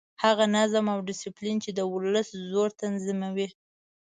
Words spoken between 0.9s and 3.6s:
او ډسپلین چې د ولس زور تنظیموي.